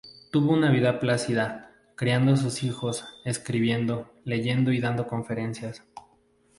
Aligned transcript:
Tuvo 0.31 0.53
una 0.53 0.71
vida 0.71 0.99
plácida, 0.99 1.69
criando 1.95 2.35
sus 2.35 2.63
hijos, 2.63 3.05
escribiendo, 3.23 4.11
leyendo 4.25 4.71
y 4.71 4.79
dando 4.79 5.05
conferencias. 5.05 5.83